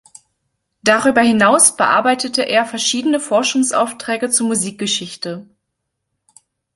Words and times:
Darüber 0.81 1.21
hinaus 1.21 1.77
bearbeitete 1.77 2.41
er 2.41 2.65
verschiedene 2.65 3.19
Forschungsaufträge 3.19 4.31
zur 4.31 4.47
Musikgeschichte. 4.47 5.47